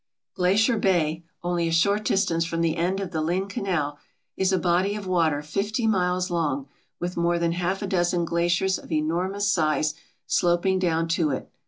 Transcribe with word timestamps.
Glacier 0.33 0.79
Bay, 0.79 1.23
only 1.43 1.67
a 1.67 1.71
short 1.71 2.03
distance 2.03 2.43
from 2.43 2.61
the 2.61 2.75
end 2.75 2.99
of 2.99 3.11
the 3.11 3.21
Lynn 3.21 3.47
Canal, 3.47 3.99
is 4.35 4.51
a 4.51 4.57
body 4.57 4.95
of 4.95 5.05
water 5.05 5.43
fifty 5.43 5.85
miles 5.85 6.31
long 6.31 6.67
with 6.99 7.17
more 7.17 7.37
than 7.37 7.51
half 7.51 7.83
a 7.83 7.87
dozen 7.87 8.25
glaciers 8.25 8.79
of 8.79 8.91
enormous 8.91 9.53
size 9.53 9.93
sloping 10.25 10.79
down 10.79 11.07
to 11.09 11.29
it. 11.29 11.51